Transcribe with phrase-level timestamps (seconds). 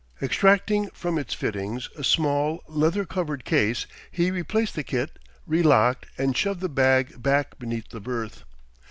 [0.19, 6.35] Extracting from its fittings a small leather covered case, he replaced the kit, relocked and
[6.35, 8.43] shoved the bag back beneath the berth.